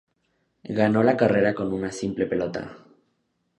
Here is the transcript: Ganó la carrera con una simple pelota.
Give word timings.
Ganó 0.77 1.03
la 1.03 1.15
carrera 1.15 1.53
con 1.53 1.71
una 1.73 1.91
simple 1.91 2.25
pelota. 2.25 2.75